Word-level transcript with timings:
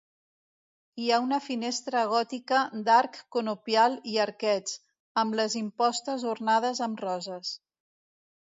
Hi 1.01 1.09
ha 1.09 1.19
una 1.25 1.37
finestra 1.47 2.01
gòtica 2.13 2.61
d'arc 2.87 3.21
conopial 3.37 3.99
i 4.15 4.19
arquets, 4.25 4.75
amb 5.25 5.39
les 5.43 5.59
impostes 5.63 6.29
ornades 6.35 6.85
amb 6.91 7.07
roses. 7.09 7.55